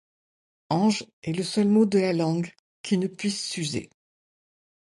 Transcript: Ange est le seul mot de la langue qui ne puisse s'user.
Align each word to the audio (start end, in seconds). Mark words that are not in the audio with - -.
Ange 0.71 1.05
est 1.21 1.31
le 1.31 1.43
seul 1.43 1.67
mot 1.67 1.85
de 1.85 1.99
la 1.99 2.11
langue 2.11 2.51
qui 2.81 2.97
ne 2.97 3.05
puisse 3.05 3.39
s'user. 3.51 3.87